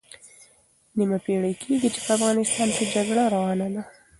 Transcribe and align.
نیمه 0.97 1.17
پېړۍ 1.25 1.53
کېږي 1.63 1.89
چې 1.95 1.99
په 2.05 2.11
افغانستان 2.17 2.69
کې 2.75 2.85
جګړه 2.93 3.23
روانه 3.35 3.67
ده. 3.73 3.83